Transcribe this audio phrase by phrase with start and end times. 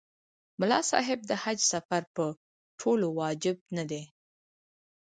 [0.59, 2.25] ملا صاحب د حج سفر په
[2.79, 4.03] ټولو واجب نه دی.